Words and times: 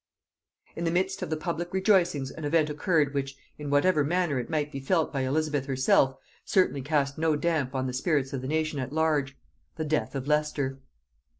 In 0.75 0.83
the 0.85 0.89
midst 0.89 1.21
of 1.21 1.29
the 1.29 1.37
public 1.37 1.71
rejoicings 1.75 2.31
an 2.31 2.43
event 2.43 2.71
occurred, 2.71 3.13
which, 3.13 3.35
in 3.59 3.69
whatever 3.69 4.03
manner 4.03 4.39
it 4.39 4.49
might 4.49 4.71
be 4.71 4.79
felt 4.79 5.13
by 5.13 5.21
Elizabeth 5.21 5.67
herself, 5.67 6.17
certainly 6.43 6.81
cast 6.81 7.19
no 7.19 7.35
damp 7.35 7.75
on 7.75 7.85
the 7.85 7.93
spirits 7.93 8.33
of 8.33 8.41
the 8.41 8.47
nation 8.47 8.79
at 8.79 8.91
large; 8.91 9.37
the 9.75 9.85
death 9.85 10.15
of 10.15 10.25
Leicester. 10.27 10.79